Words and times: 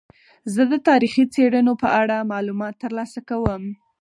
زه 0.53 0.61
د 0.71 0.73
تاریخي 0.87 1.23
څیړنو 1.33 1.73
په 1.81 1.87
اړه 2.01 2.27
معلومات 2.31 2.73
ترلاسه 2.83 3.19
کوم. 3.29 3.63